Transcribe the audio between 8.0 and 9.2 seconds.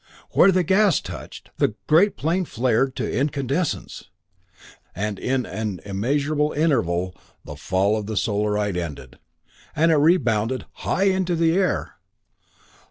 the Solarite ended,